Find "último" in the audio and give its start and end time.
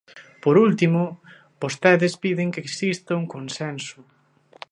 0.67-1.01